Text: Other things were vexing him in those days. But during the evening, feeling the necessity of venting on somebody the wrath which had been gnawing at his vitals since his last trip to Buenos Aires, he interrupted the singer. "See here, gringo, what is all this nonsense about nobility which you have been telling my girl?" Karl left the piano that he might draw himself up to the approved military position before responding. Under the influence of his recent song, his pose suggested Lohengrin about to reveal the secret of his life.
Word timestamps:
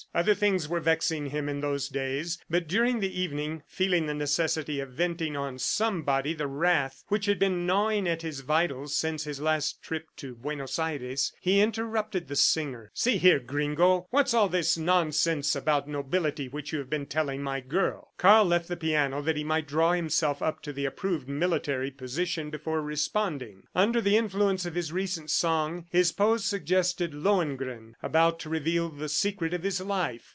Other 0.15 0.33
things 0.33 0.67
were 0.67 0.79
vexing 0.81 1.27
him 1.27 1.47
in 1.47 1.61
those 1.61 1.87
days. 1.87 2.37
But 2.49 2.67
during 2.67 2.99
the 2.99 3.21
evening, 3.21 3.61
feeling 3.67 4.07
the 4.07 4.13
necessity 4.15 4.79
of 4.81 4.89
venting 4.89 5.37
on 5.37 5.57
somebody 5.59 6.33
the 6.33 6.47
wrath 6.47 7.05
which 7.07 7.27
had 7.27 7.37
been 7.39 7.65
gnawing 7.67 8.09
at 8.09 8.21
his 8.23 8.39
vitals 8.41 8.97
since 8.97 9.23
his 9.23 9.39
last 9.39 9.81
trip 9.83 10.07
to 10.17 10.35
Buenos 10.35 10.77
Aires, 10.79 11.31
he 11.39 11.61
interrupted 11.61 12.27
the 12.27 12.35
singer. 12.35 12.89
"See 12.95 13.17
here, 13.19 13.39
gringo, 13.39 14.07
what 14.09 14.25
is 14.27 14.33
all 14.33 14.49
this 14.49 14.75
nonsense 14.77 15.55
about 15.55 15.87
nobility 15.87 16.49
which 16.49 16.73
you 16.73 16.79
have 16.79 16.89
been 16.89 17.05
telling 17.05 17.41
my 17.41 17.61
girl?" 17.61 18.11
Karl 18.17 18.43
left 18.43 18.67
the 18.67 18.75
piano 18.77 19.21
that 19.21 19.37
he 19.37 19.43
might 19.45 19.67
draw 19.67 19.93
himself 19.93 20.41
up 20.41 20.61
to 20.63 20.73
the 20.73 20.85
approved 20.85 21.29
military 21.29 21.89
position 21.91 22.49
before 22.49 22.81
responding. 22.81 23.63
Under 23.73 24.01
the 24.01 24.17
influence 24.17 24.65
of 24.65 24.75
his 24.75 24.91
recent 24.91 25.29
song, 25.31 25.85
his 25.89 26.11
pose 26.11 26.43
suggested 26.43 27.13
Lohengrin 27.13 27.93
about 28.03 28.39
to 28.41 28.49
reveal 28.49 28.89
the 28.89 29.07
secret 29.09 29.53
of 29.53 29.63
his 29.63 29.79
life. 29.79 29.99